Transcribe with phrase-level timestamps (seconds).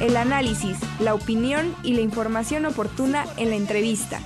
[0.00, 4.20] El análisis, la opinión y la información oportuna en la entrevista.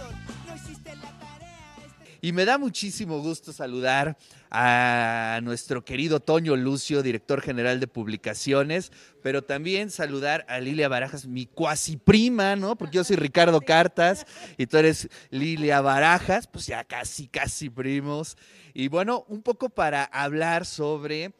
[2.21, 4.19] Y me da muchísimo gusto saludar
[4.50, 11.27] a nuestro querido Toño Lucio, director general de publicaciones, pero también saludar a Lilia Barajas,
[11.27, 12.77] mi cuasi prima, ¿no?
[12.77, 14.27] Porque yo soy Ricardo Cartas
[14.59, 18.37] y tú eres Lilia Barajas, pues ya casi, casi primos.
[18.75, 21.33] Y bueno, un poco para hablar sobre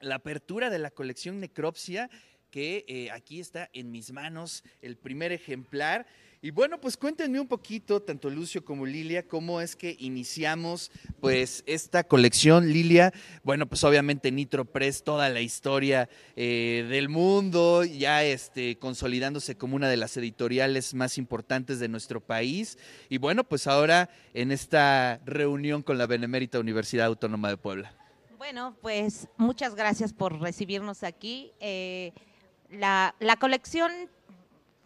[0.00, 2.10] la apertura de la colección Necropsia,
[2.54, 6.06] que eh, aquí está en mis manos el primer ejemplar.
[6.40, 11.64] Y bueno, pues cuéntenme un poquito, tanto Lucio como Lilia, cómo es que iniciamos pues
[11.66, 12.72] esta colección.
[12.72, 19.56] Lilia, bueno, pues obviamente Nitro Press, toda la historia eh, del mundo, ya este, consolidándose
[19.56, 22.78] como una de las editoriales más importantes de nuestro país.
[23.08, 27.96] Y bueno, pues ahora en esta reunión con la Benemérita Universidad Autónoma de Puebla.
[28.38, 31.50] Bueno, pues muchas gracias por recibirnos aquí.
[31.58, 32.12] Eh,
[32.70, 33.92] la, la colección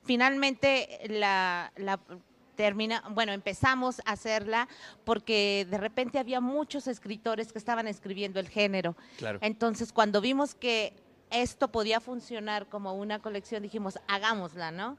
[0.09, 1.71] finalmente la,
[2.57, 4.67] termina, bueno, empezamos a hacerla
[5.05, 8.97] porque de repente había muchos escritores que estaban escribiendo el género.
[9.43, 10.95] Entonces, cuando vimos que
[11.31, 14.97] esto podía funcionar como una colección, dijimos, hagámosla, ¿no?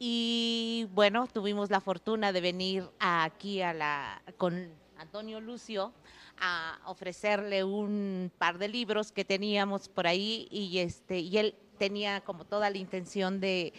[0.00, 5.92] Y bueno, tuvimos la fortuna de venir aquí a la, con Antonio Lucio
[6.40, 12.20] a ofrecerle un par de libros que teníamos por ahí y, este, y él tenía
[12.20, 13.72] como toda la intención de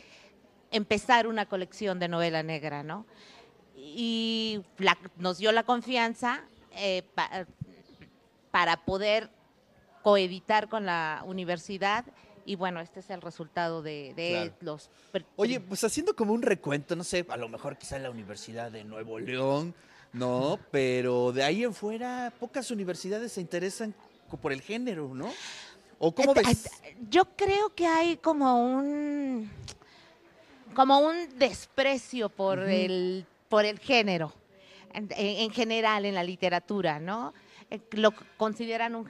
[0.72, 3.06] empezar una colección de novela negra, ¿no?
[3.76, 4.62] Y
[5.18, 6.44] nos dio la confianza
[6.76, 7.04] eh,
[8.52, 9.30] para poder
[10.02, 12.06] coeditar con la universidad
[12.46, 14.90] y bueno, este es el resultado de, los...
[15.36, 18.72] Oye, pues haciendo como un recuento, no sé, a lo mejor quizá en la Universidad
[18.72, 19.74] de Nuevo León,
[20.12, 20.60] ¿no?
[20.72, 23.96] Pero de ahí en fuera, pocas universidades se interesan
[24.42, 25.32] por el género, ¿no?
[26.00, 26.70] ¿O cómo ves?
[27.10, 29.50] Yo creo que hay como un
[30.74, 34.34] como un desprecio por, el, por el género,
[34.94, 37.34] en, general en la literatura, ¿no?
[37.70, 39.06] Eh, lo consideran un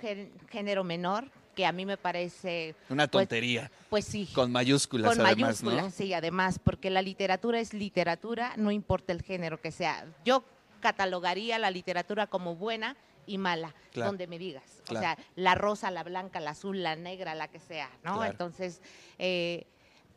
[0.50, 2.75] género menor, que a mí me parece...
[2.90, 3.72] Una pues, tontería.
[3.90, 4.28] Pues, sí.
[4.34, 9.62] Con mayúsculas, con mayúsculas, sí, además, porque la literatura es literatura, no importa el género
[9.62, 10.06] que sea.
[10.25, 10.44] Yo
[10.80, 14.81] catalogaría la literatura como buena y mala, donde me digas.
[14.89, 18.23] O sea, la rosa, la blanca, la azul, la negra, la que sea, ¿no?
[18.23, 18.81] Entonces,
[19.19, 19.66] eh,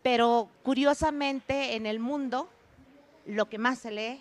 [0.03, 2.49] pero curiosamente en el mundo
[3.27, 4.21] lo que más se lee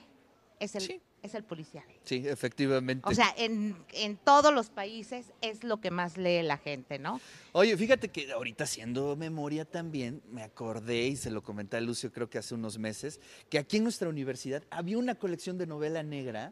[0.59, 1.83] es el, es el policial.
[2.03, 3.07] Sí, efectivamente.
[3.07, 3.75] O sea, en,
[4.23, 7.19] todos los países es lo que más lee la gente, ¿no?
[7.51, 12.11] Oye, fíjate que ahorita haciendo memoria también, me acordé y se lo comenté a Lucio
[12.11, 13.19] creo que hace unos meses,
[13.49, 16.51] que aquí en nuestra universidad había una colección de novela negra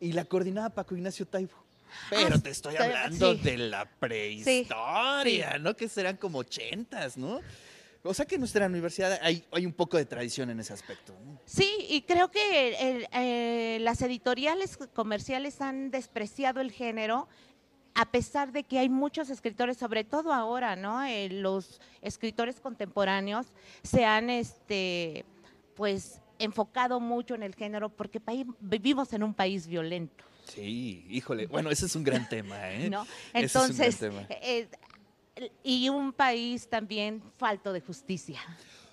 [0.00, 1.66] y la coordinaba Paco Ignacio Taibo.
[2.10, 5.76] Pero ah, te estoy hablando de la prehistoria, ¿no?
[5.76, 7.40] Que serán como ochentas, ¿no?
[8.02, 11.14] O sea que en nuestra universidad hay, un poco de tradición en ese aspecto.
[11.44, 17.28] Sí, y creo que eh, las editoriales comerciales han despreciado el género
[17.96, 21.02] a pesar de que hay muchos escritores, sobre todo ahora, ¿no?
[21.02, 23.46] Eh, los escritores contemporáneos
[23.82, 25.24] se han, este,
[25.74, 28.20] pues, enfocado mucho en el género porque
[28.60, 30.24] vivimos en un país violento.
[30.44, 32.88] Sí, híjole, bueno, ese es un gran tema, ¿eh?
[32.88, 33.06] ¿No?
[33.32, 34.68] Entonces, eh,
[35.62, 38.40] y un país también falto de justicia.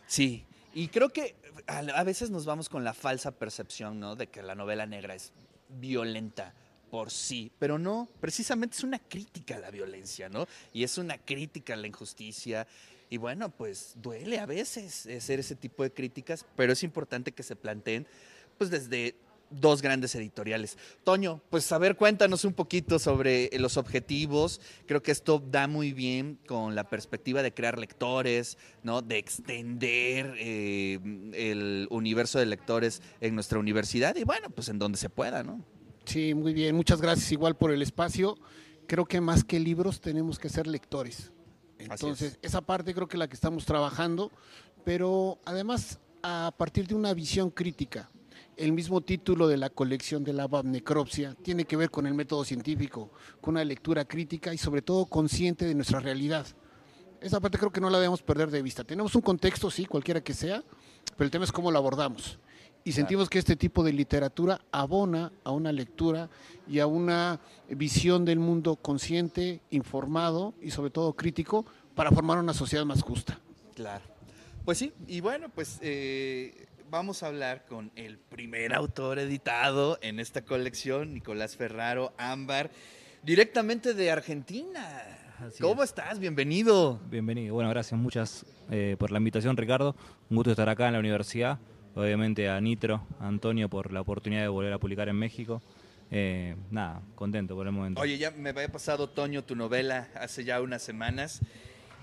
[0.07, 1.35] Sí, y creo que
[1.67, 4.15] a veces nos vamos con la falsa percepción, ¿no?
[4.15, 5.31] De que la novela negra es
[5.69, 6.53] violenta
[6.89, 10.47] por sí, pero no, precisamente es una crítica a la violencia, ¿no?
[10.73, 12.67] Y es una crítica a la injusticia.
[13.13, 17.43] Y bueno, pues duele a veces hacer ese tipo de críticas, pero es importante que
[17.43, 18.07] se planteen
[18.57, 19.13] pues desde
[19.51, 20.79] dos grandes editoriales.
[21.03, 24.61] Toño, pues a ver, cuéntanos un poquito sobre los objetivos.
[24.87, 29.03] Creo que esto da muy bien con la perspectiva de crear lectores, ¿no?
[29.03, 30.97] De extender eh,
[31.33, 35.63] el universo de lectores en nuestra universidad y bueno, pues en donde se pueda, ¿no?
[36.05, 36.75] Sí, muy bien.
[36.75, 38.39] Muchas gracias igual por el espacio.
[38.87, 41.31] Creo que más que libros tenemos que ser lectores.
[41.77, 44.31] Entonces, esa parte creo que es la que estamos trabajando,
[44.85, 48.09] pero además a partir de una visión crítica
[48.57, 52.43] el mismo título de la colección de la necropsia tiene que ver con el método
[52.43, 53.11] científico,
[53.41, 56.45] con una lectura crítica y sobre todo consciente de nuestra realidad.
[57.21, 58.83] Esa parte creo que no la debemos perder de vista.
[58.83, 60.63] Tenemos un contexto, sí, cualquiera que sea,
[61.17, 62.37] pero el tema es cómo lo abordamos.
[62.85, 66.29] Y sentimos que este tipo de literatura abona a una lectura
[66.67, 67.39] y a una
[67.69, 71.65] visión del mundo consciente, informado y sobre todo crítico
[71.95, 73.39] para formar una sociedad más justa.
[73.75, 74.03] Claro.
[74.65, 80.19] Pues sí, y bueno, pues eh, vamos a hablar con el primer autor editado en
[80.19, 82.69] esta colección, Nicolás Ferraro Ámbar,
[83.23, 85.03] directamente de Argentina.
[85.59, 86.19] ¿Cómo estás?
[86.19, 86.99] Bienvenido.
[87.09, 87.53] Bienvenido.
[87.53, 89.95] Bueno, gracias muchas eh, por la invitación, Ricardo.
[90.29, 91.59] Un gusto estar acá en la universidad.
[91.95, 95.61] Obviamente a Nitro, a Antonio por la oportunidad de volver a publicar en México.
[96.09, 98.01] Eh, nada, contento por el momento.
[98.01, 101.41] Oye, ya me había pasado, Toño, tu novela hace ya unas semanas.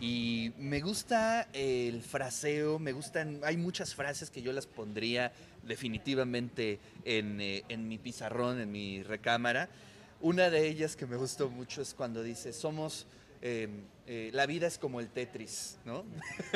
[0.00, 5.32] Y me gusta el fraseo, me gustan, hay muchas frases que yo las pondría
[5.62, 9.68] definitivamente en, eh, en mi pizarrón, en mi recámara.
[10.20, 13.06] Una de ellas que me gustó mucho es cuando dice, somos,
[13.42, 13.68] eh,
[14.06, 16.04] eh, la vida es como el Tetris, ¿no?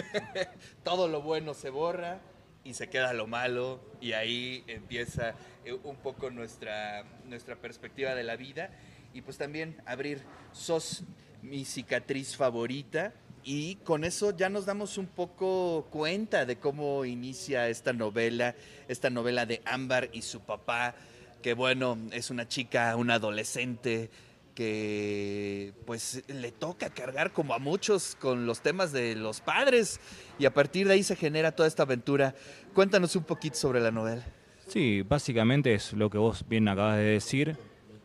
[0.84, 2.20] Todo lo bueno se borra
[2.64, 5.34] y se queda lo malo y ahí empieza
[5.64, 8.70] eh, un poco nuestra, nuestra perspectiva de la vida.
[9.12, 10.22] Y pues también abrir,
[10.52, 11.04] sos
[11.42, 13.12] mi cicatriz favorita
[13.44, 18.54] y con eso ya nos damos un poco cuenta de cómo inicia esta novela,
[18.88, 20.94] esta novela de Ámbar y su papá,
[21.42, 24.10] que bueno, es una chica, una adolescente
[24.54, 30.00] que pues le toca cargar como a muchos con los temas de los padres
[30.38, 32.34] y a partir de ahí se genera toda esta aventura.
[32.72, 34.24] Cuéntanos un poquito sobre la novela.
[34.66, 37.56] Sí, básicamente es lo que vos bien acabas de decir,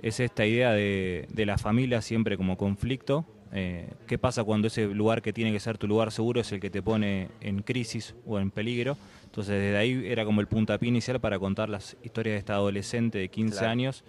[0.01, 3.25] es esta idea de, de la familia siempre como conflicto.
[3.51, 6.59] Eh, ¿Qué pasa cuando ese lugar que tiene que ser tu lugar seguro es el
[6.59, 8.97] que te pone en crisis o en peligro?
[9.25, 13.17] Entonces desde ahí era como el puntapié inicial para contar las historias de esta adolescente
[13.17, 13.71] de 15 Claro.
[13.71, 14.03] años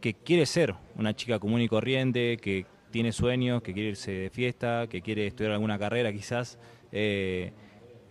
[0.00, 4.30] que quiere ser una chica común y corriente, que tiene sueños, que quiere irse de
[4.30, 6.58] fiesta, que quiere estudiar alguna carrera quizás,
[6.92, 7.52] eh,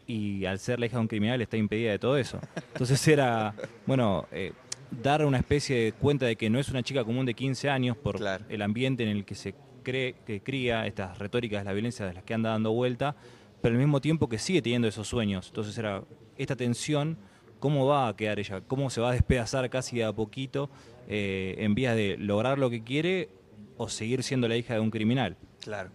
[0.05, 2.39] y al ser la hija de un criminal está impedida de todo eso.
[2.73, 3.53] Entonces era,
[3.85, 4.53] bueno, eh,
[4.91, 7.97] dar una especie de cuenta de que no es una chica común de 15 años
[7.97, 8.45] por Claro.
[8.49, 9.53] el ambiente en el que se
[9.83, 13.15] cree, que cría estas retóricas de la violencia de las que anda dando vuelta,
[13.61, 15.47] pero al mismo tiempo que sigue teniendo esos sueños.
[15.47, 16.03] Entonces era
[16.37, 17.17] esta tensión,
[17.59, 18.61] ¿cómo va a quedar ella?
[18.61, 20.69] ¿Cómo se va a despedazar casi de a poquito
[21.07, 23.29] eh, en vías de lograr lo que quiere
[23.77, 25.37] o seguir siendo la hija de un criminal?
[25.61, 25.89] Claro.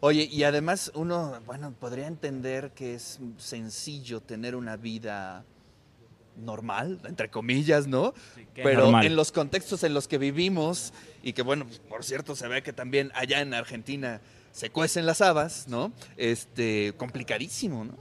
[0.00, 5.44] Oye, y además uno, bueno, podría entender que es sencillo tener una vida
[6.36, 8.12] normal, entre comillas, ¿no?
[8.54, 9.06] Pero normal.
[9.06, 10.92] en los contextos en los que vivimos,
[11.22, 14.20] y que bueno, por cierto, se ve que también allá en Argentina
[14.52, 15.92] se cuecen las habas, ¿no?
[16.16, 17.96] Este, complicadísimo, ¿no?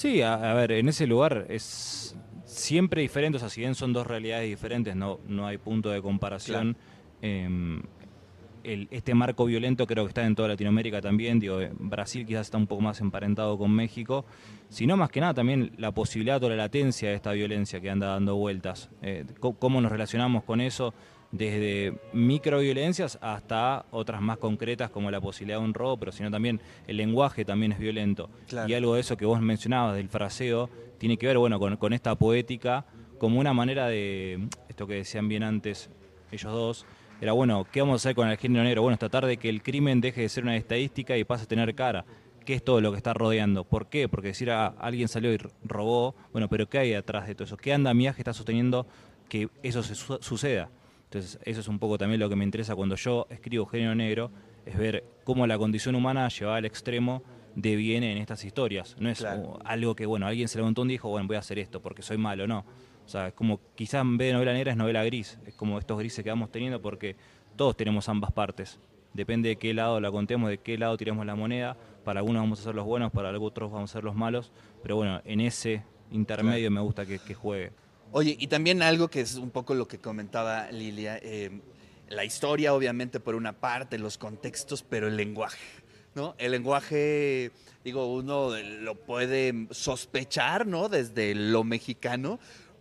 [0.00, 2.16] Sí, a, a ver, en ese lugar es
[2.46, 6.00] siempre diferente, o sea, si bien son dos realidades diferentes, no, no hay punto de
[6.00, 6.74] comparación.
[7.20, 7.82] Em,
[8.64, 12.46] el- este marco violento creo que está en toda Latinoamérica también, digo, eh, Brasil quizás
[12.46, 14.24] está un poco más emparentado con México,
[14.70, 18.06] sino más que nada también la posibilidad o la latencia de esta violencia que anda
[18.06, 18.88] dando vueltas.
[19.02, 19.26] Eh,
[19.58, 20.94] ¿Cómo nos relacionamos con eso?
[21.32, 26.60] Desde microviolencias hasta otras más concretas como la posibilidad de un robo, pero sino también
[26.88, 28.28] el lenguaje también es violento.
[28.48, 28.68] Claro.
[28.68, 30.68] Y algo de eso que vos mencionabas del fraseo
[30.98, 32.84] tiene que ver bueno con, con esta poética
[33.18, 35.88] como una manera de esto que decían bien antes
[36.32, 36.86] ellos dos
[37.20, 39.62] era bueno qué vamos a hacer con el género negro bueno tratar de que el
[39.62, 42.04] crimen deje de ser una estadística y pase a tener cara
[42.44, 43.64] qué es todo lo que está rodeando.
[43.64, 47.34] Por qué porque decir ah, alguien salió y robó bueno pero qué hay detrás de
[47.34, 48.86] todo eso qué andamiaje está sosteniendo
[49.28, 50.70] que eso se su- suceda
[51.10, 54.30] entonces eso es un poco también lo que me interesa cuando yo escribo género negro
[54.64, 57.22] es ver cómo la condición humana llevada al extremo
[57.56, 58.94] deviene en estas historias.
[59.00, 59.58] No es Claro.
[59.64, 61.82] algo que, bueno, alguien se levantó un día y dijo, bueno, voy a hacer esto
[61.82, 62.60] porque soy malo, no.
[63.04, 65.36] O sea, es como quizás en vez de novela negra es novela gris.
[65.44, 67.16] Es como estos grises que vamos teniendo porque
[67.56, 68.78] todos tenemos ambas partes.
[69.12, 71.76] Depende de qué lado la contemos, de qué lado tiremos la moneda.
[72.04, 74.52] Para algunos vamos a ser los buenos, para otros vamos a ser los malos.
[74.82, 75.82] Pero bueno, en ese
[76.12, 77.72] intermedio me gusta que, que juegue.
[78.12, 81.60] Oye, y también algo que es un poco lo que comentaba Lilia, eh,
[82.08, 85.60] la historia obviamente por una parte, los contextos, pero el lenguaje,
[86.16, 86.34] ¿no?
[86.38, 87.52] El lenguaje,
[87.84, 90.88] digo, uno lo puede sospechar, ¿no?
[90.88, 92.40] Desde lo mexicano,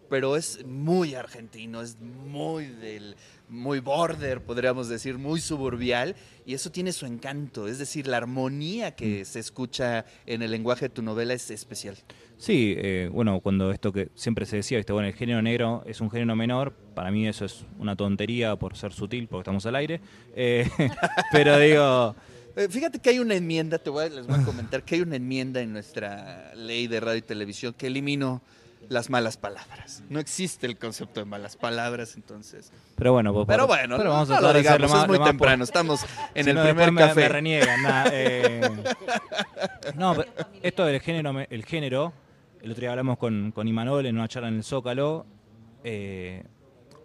[0.09, 3.15] pero es muy argentino, es muy del
[3.49, 8.95] muy border, podríamos decir, muy suburbial, y eso tiene su encanto, es decir, la armonía
[8.95, 11.97] que se escucha en el lenguaje de tu novela es especial.
[12.37, 14.93] Sí, eh, bueno, cuando esto que siempre se decía, ¿viste?
[14.93, 18.77] bueno, el género negro es un género menor, para mí eso es una tontería por
[18.77, 19.99] ser sutil, porque estamos al aire,
[20.35, 20.69] eh,
[21.31, 22.15] pero digo,
[22.55, 25.01] Eh, Fíjate que hay una enmienda, te voy a, les voy a comentar que hay
[25.01, 28.41] una enmienda en nuestra ley de radio y televisión que eliminó
[28.89, 30.03] las malas palabras.
[30.09, 32.71] No existe el concepto de malas palabras, entonces.
[32.95, 35.19] pero bueno, pues, Pero bueno, pero vamos a no lo digamos, lo más- es muy
[35.23, 36.05] temprano, estamos
[36.35, 37.21] en Si el no, primer me- café.
[37.21, 37.83] Me, reniegan.
[37.83, 38.61] nah, eh,
[39.95, 40.31] no, pero
[40.61, 42.13] esto del género, el género,
[42.61, 45.25] el otro día hablamos con, con Imanol en una charla en el Zócalo.
[45.83, 46.43] eh,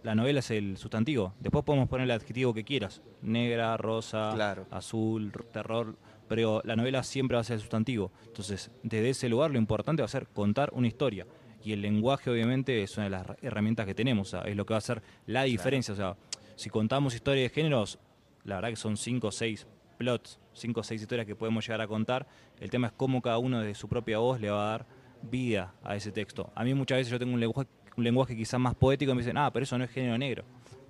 [0.03, 1.33] la novela es el sustantivo.
[1.41, 4.67] Después podemos poner el adjetivo que quieras: negra, rosa, Claro.
[4.71, 5.97] azul, terror.
[6.29, 8.11] Pero la novela siempre va a ser el sustantivo.
[8.27, 11.27] Entonces, desde ese lugar, lo importante va a ser contar una historia.
[11.65, 14.29] Y el lenguaje, obviamente, es una de las herramientas que tenemos.
[14.29, 15.95] o sea, es lo que va a hacer la diferencia.
[15.95, 16.17] O sea,
[16.57, 17.99] si contamos historias de géneros,
[18.45, 19.67] la verdad que son cinco o seis
[19.97, 22.27] plots, cinco o seis historias que podemos llegar a contar.
[22.61, 24.87] El tema es cómo cada uno de su propia voz le va a dar
[25.23, 26.53] vida a ese texto.
[26.55, 29.23] A mí muchas veces yo tengo un lenguaje, un lenguaje quizás más poético y me
[29.23, 30.45] dicen, ah, pero eso no es género negro.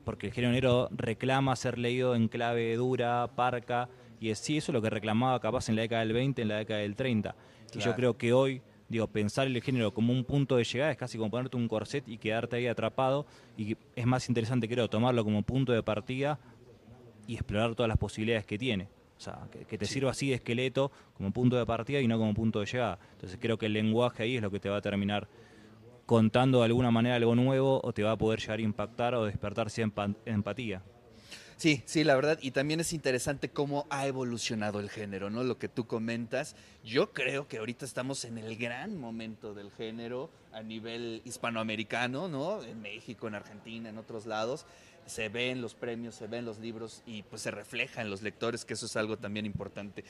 [0.04, 3.88] Porque el género negro reclama ser leído en clave dura, parca,
[4.20, 6.48] y es sí, eso es lo que reclamaba capaz en la década del 20, en
[6.48, 7.36] la década del 30.
[7.74, 10.98] Y yo creo que hoy digo, pensar el género como un punto de llegada es
[10.98, 13.26] casi como ponerte un corset y quedarte ahí atrapado
[13.56, 16.38] y es más interesante creo tomarlo como punto de partida
[17.26, 18.88] y explorar todas las posibilidades que tiene.
[19.16, 22.34] O sea, que, te sirva así de esqueleto como punto de partida y no como
[22.34, 22.98] punto de llegada.
[23.12, 25.28] Entonces creo que el lenguaje ahí es lo que te va a terminar
[26.04, 29.24] contando de alguna manera algo nuevo o te va a poder llegar a impactar o
[29.24, 30.82] despertar cierta empatía.
[31.64, 32.38] Sí, sí, la verdad.
[32.42, 35.44] Y también es interesante cómo ha evolucionado el género, ¿no?
[35.44, 36.56] Lo que tú comentas.
[36.84, 42.62] Yo creo que ahorita estamos en el gran momento del género a nivel hispanoamericano, ¿no?
[42.62, 44.66] En México, en Argentina, en otros lados.
[45.06, 48.66] Se ven los premios, se ven los libros y pues se refleja en los lectores,
[48.66, 50.04] que eso es algo también importante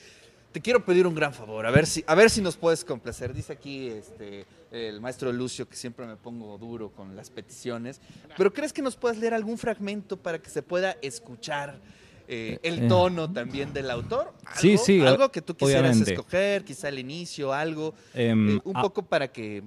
[0.54, 3.34] te quiero pedir un gran favor, a ver si, a ver si nos puedes complacer.
[3.34, 8.00] Dice aquí este, el maestro Lucio que siempre me pongo duro con las peticiones,
[8.36, 11.80] pero ¿crees que nos puedas leer algún fragmento para que se pueda escuchar
[12.28, 12.88] eh, el eh.
[12.88, 14.32] tono también del autor?
[14.46, 15.00] ¿Algo, sí, sí.
[15.04, 19.64] Algo que tú quisieras escoger, quizá al inicio, algo, em, eh, un poco para que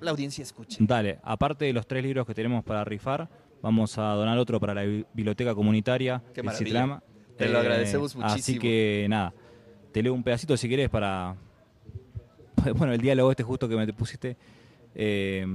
[0.00, 0.78] la audiencia escuche.
[0.80, 3.28] Dale, aparte de los tres libros que tenemos para rifar,
[3.60, 6.22] vamos a donar otro para la biblioteca comunitaria.
[6.32, 7.02] Qué maravilla.
[7.36, 8.40] Te lo agradecemos muchísimo.
[8.40, 9.34] Así que nada
[9.94, 11.36] te leo un pedacito si querés para.
[12.76, 14.36] Bueno, el diálogo este justo que me pusiste.
[14.92, 15.46] Eh,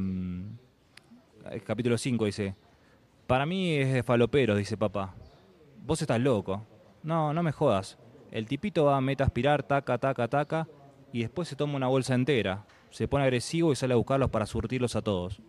[1.66, 2.56] capítulo 5 dice:
[3.28, 5.14] Para mí es de falopero, dice papá.
[5.86, 6.66] Vos estás loco.
[7.04, 7.98] No, no me jodas.
[8.32, 10.68] El tipito va a meta aspirar, taca, taca, taca,
[11.12, 12.66] y después se toma una bolsa entera.
[12.92, 15.42] Se pone agresivo y sale a buscarlos para surtirlos a todos.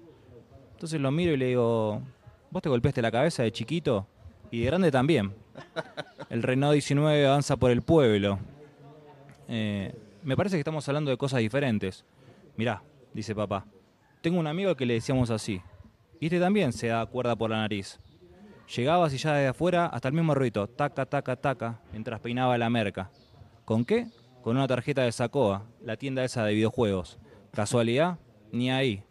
[0.72, 2.02] Entonces lo miro y le digo:
[2.50, 4.08] ¿Vos te golpeaste la cabeza de chiquito?
[4.50, 5.32] Y de grande también.
[6.28, 8.40] El Renault 19 avanza por el pueblo.
[9.52, 9.92] Eh,
[10.22, 12.04] me parece que estamos hablando de cosas diferentes.
[12.56, 13.66] Mirá, dice papá,
[14.22, 15.60] tengo un amigo que le decíamos así.
[16.20, 17.98] Y este también se da cuerda por la nariz.
[18.76, 22.70] Llegaba así ya desde afuera hasta el mismo ruido, taca, taca, taca, mientras peinaba la
[22.70, 23.10] merca.
[23.64, 24.06] ¿Con qué?
[24.42, 27.18] Con una tarjeta de Sacoa, la tienda esa de videojuegos.
[27.52, 28.18] ¿Casualidad?
[28.52, 29.02] Ni ahí.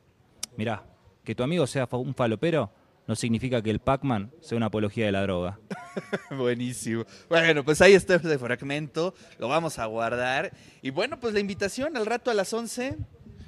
[0.55, 0.85] Mirá,
[1.25, 2.71] que tu amigo sea un falopero
[3.09, 5.59] no significa que el Pac-Man sea una apología de la droga.
[6.29, 7.05] Buenísimo.
[7.27, 10.51] Bueno, pues ahí está ese fragmento, lo vamos a guardar.
[10.83, 12.97] Y bueno, pues la invitación al rato a las 11,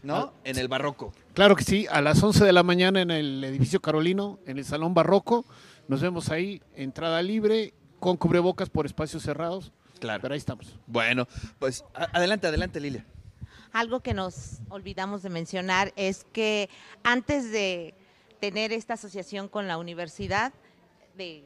[0.01, 0.15] ¿no?
[0.15, 1.13] Ah, en el Barroco.
[1.35, 4.65] Claro que sí, a las 11 de la mañana en el edificio Carolino, en el
[4.65, 5.45] Salón Barroco.
[5.87, 9.71] Nos vemos ahí, entrada libre, con cubrebocas por espacios cerrados.
[9.99, 10.23] Claro.
[10.23, 10.75] Pero ahí estamos.
[10.87, 11.27] Bueno,
[11.59, 13.05] pues adelante, adelante, Lilia.
[13.73, 16.67] Algo que nos olvidamos de mencionar es que
[17.03, 17.93] antes de
[18.41, 20.51] tener esta asociación con la universidad,
[21.15, 21.43] de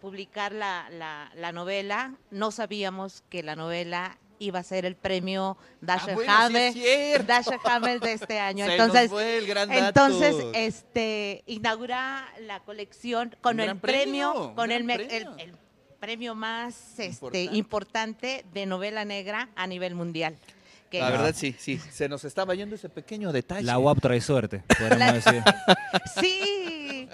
[0.00, 6.16] publicar la, la, novela, no sabíamos que la novela iba a ser el premio Dasher
[6.26, 8.64] ah, Hammer, de este año.
[8.64, 9.10] entonces,
[9.70, 15.54] entonces, este inaugura la colección con el premio, con el, el,
[16.00, 16.34] premio.
[16.34, 20.36] más este, importante de novela negra a nivel mundial.
[21.00, 21.80] La verdad, sí, sí.
[21.92, 23.62] Se nos estaba yendo ese pequeño detalle.
[23.64, 24.62] La UAP trae suerte,
[25.12, 25.42] decir.
[26.20, 27.08] Sí.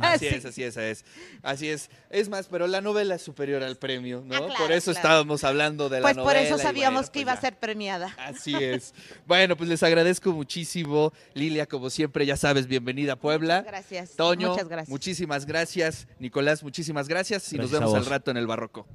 [0.00, 1.04] Así es, así es, es.
[1.42, 1.90] Así es.
[2.10, 4.34] Es más, pero la novela es superior al premio, ¿no?
[4.34, 6.22] Ah, por eso estábamos hablando de la novela.
[6.22, 8.14] Pues por eso sabíamos que pues iba a ser premiada.
[8.18, 8.94] Así es.
[9.26, 11.12] bueno, pues les agradezco muchísimo.
[11.34, 13.62] Lilia, como siempre, ya sabes, bienvenida a Puebla.
[13.62, 14.12] Gracias.
[14.16, 14.88] Toño, muchas gracias.
[14.88, 16.06] muchísimas gracias.
[16.18, 17.52] Nicolás, muchísimas gracias.
[17.52, 18.86] Y nos vemos al rato en el Barroco.